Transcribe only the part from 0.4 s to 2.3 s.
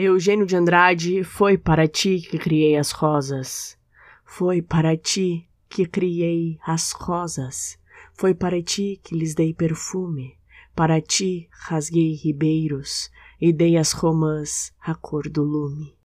de Andrade, foi para ti